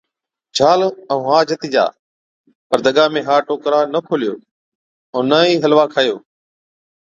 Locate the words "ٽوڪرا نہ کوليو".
3.47-4.33